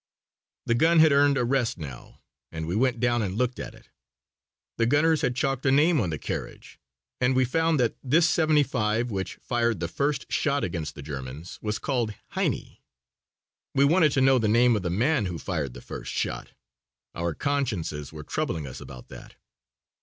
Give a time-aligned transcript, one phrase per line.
[0.65, 3.89] The gun had earned a rest now and we went down and looked at it.
[4.79, 6.79] The gunners had chalked a name on the carriage
[7.19, 11.59] and we found that this seventy five which fired the first shot against the Germans
[11.61, 12.81] was called Heinie.
[13.75, 16.53] We wanted to know the name of the man who fired the first shot.
[17.13, 19.35] Our consciences were troubling us about that.